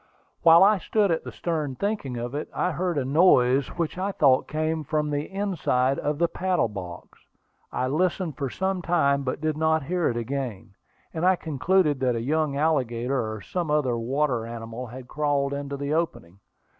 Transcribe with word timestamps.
While 0.41 0.63
I 0.63 0.79
stood 0.79 1.11
at 1.11 1.23
the 1.23 1.31
stern 1.31 1.75
thinking 1.75 2.17
of 2.17 2.33
it, 2.33 2.49
I 2.55 2.71
heard 2.71 2.97
a 2.97 3.05
noise 3.05 3.67
which 3.67 3.99
I 3.99 4.11
thought 4.11 4.47
came 4.47 4.83
from 4.83 5.11
the 5.11 5.29
inside 5.31 5.99
of 5.99 6.17
the 6.17 6.27
paddle 6.27 6.69
box. 6.69 7.19
I 7.71 7.87
listened 7.87 8.35
for 8.35 8.49
some 8.49 8.81
time 8.81 9.21
but 9.21 9.41
did 9.41 9.55
not 9.57 9.83
hear 9.83 10.09
it 10.09 10.17
again, 10.17 10.73
and 11.13 11.23
I 11.23 11.35
concluded 11.35 11.99
that 11.99 12.15
a 12.15 12.19
young 12.21 12.57
alligator, 12.57 13.31
or 13.31 13.41
some 13.41 13.69
other 13.69 13.95
water 13.95 14.43
animal, 14.43 14.87
had 14.87 15.07
crawled 15.07 15.53
into 15.53 15.77
the 15.77 15.93
opening. 15.93 16.39